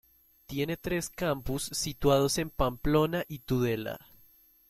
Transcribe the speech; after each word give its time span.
Tiene 0.47 0.77
tres 0.77 1.11
campus 1.11 1.65
situados 1.73 2.39
en 2.39 2.49
Pamplona 2.49 3.23
y 3.27 3.37
Tudela. 3.37 3.99